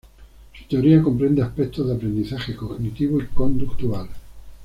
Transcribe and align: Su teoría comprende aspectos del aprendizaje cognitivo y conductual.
Su 0.57 0.65
teoría 0.67 0.99
comprende 1.03 1.43
aspectos 1.43 1.85
del 1.85 1.97
aprendizaje 1.97 2.55
cognitivo 2.55 3.21
y 3.21 3.27
conductual. 3.27 4.09